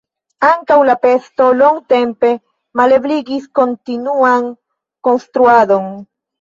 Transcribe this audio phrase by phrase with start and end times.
[0.45, 2.33] Ankaŭ la pesto longtempe
[2.81, 4.51] malebligis kontinuan
[5.11, 5.91] konstruadon.